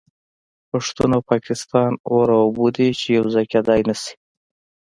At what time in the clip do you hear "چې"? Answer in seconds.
2.99-3.07